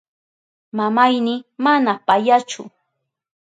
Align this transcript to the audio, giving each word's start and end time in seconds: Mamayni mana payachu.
Mamayni 0.77 1.35
mana 1.65 1.91
payachu. 2.07 2.61